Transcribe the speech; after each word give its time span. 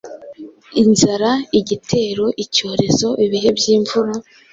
inzara, 0.81 1.31
igitero, 1.59 2.25
icyorezo, 2.43 3.07
ibihe 3.25 3.49
by’imvura, 3.57 4.13